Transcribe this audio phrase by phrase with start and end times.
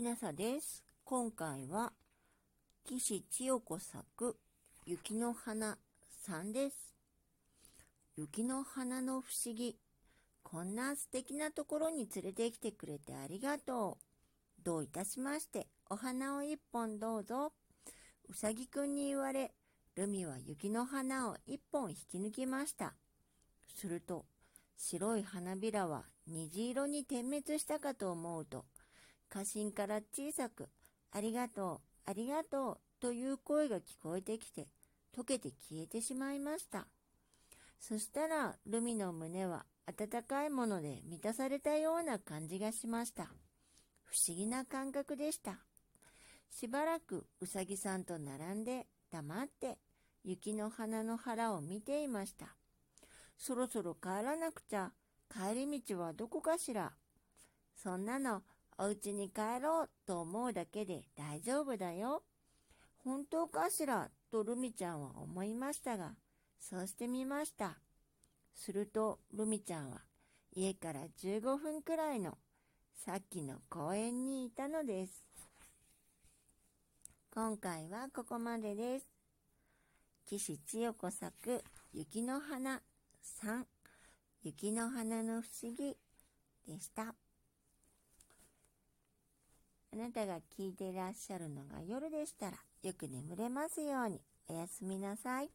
[0.00, 0.82] きなさです。
[1.04, 1.92] 今回は、
[2.86, 4.38] 岸千代子作、
[4.86, 5.76] 雪の花
[6.26, 6.94] さんです。
[8.16, 9.76] 雪の花の不思議。
[10.42, 14.64] こんな素敵なところに連れてきてくれてありがとう。
[14.64, 17.52] どういたしまして、お花を一本どうぞ。
[18.30, 19.52] うさぎくんに言われ、
[19.96, 22.94] ルミは雪の花を一本引き抜きました。
[23.76, 24.24] すると、
[24.78, 28.64] 白い花びらは虹色に点滅したかと思うと、
[29.30, 30.68] 家臣から小さく、
[31.12, 34.66] ありがとう、ありがとう、という声が聞こえてきて、
[35.16, 36.86] 溶けて消えてしまいました。
[37.78, 43.30] そしたら、ルミの胸は温かいもので満たされたような感じがしました。
[44.04, 45.58] 不思議な感覚でした。
[46.50, 49.78] しばらくうさぎさんと並んで黙って
[50.24, 52.56] 雪の花の腹を見ていました。
[53.38, 54.92] そろそろ帰らなくちゃ。
[55.32, 56.92] 帰り道はどこかしら。
[57.76, 58.42] そんなの
[58.82, 62.22] お家に帰ろうと思うだけで大丈夫だよ。
[63.04, 64.10] 本当かしら？
[64.30, 66.12] とルミちゃんは思いましたが、
[66.58, 67.78] そうしてみました。
[68.54, 70.00] するとルミちゃんは
[70.54, 72.38] 家から15分くらいの
[73.04, 75.24] さっきの公園にいたのです。
[77.34, 79.06] 今回はここまでです。
[80.26, 82.80] 岸千代子作雪の花
[83.42, 83.64] 3
[84.42, 85.96] 雪の花の不思議
[86.66, 87.14] でした。
[89.92, 94.20] あなたが聞いていらっしゃるのが夜でしたら、よく眠れますように。
[94.48, 95.50] おやすみなさい。